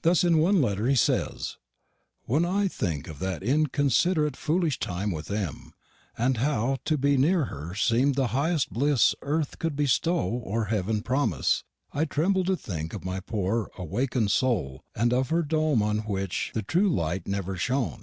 [0.00, 1.58] Thus in one letter he says,
[2.24, 5.74] "When I think of that inconsideratt foolish time with M.,
[6.16, 11.02] and how to be nere her semed the highest blisse erth cou'd bistowe or Heven
[11.02, 11.62] prommis,
[11.92, 16.52] I trimbel to think of my pore unawaken'd sole, and of her dome on wich
[16.54, 17.98] the tru light never shown.